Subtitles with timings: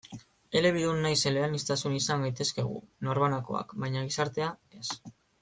[0.59, 4.51] Elebidun nahiz eleaniztun izan gintezke gu, norbanakoak, baina gizartea,
[4.83, 4.85] ez.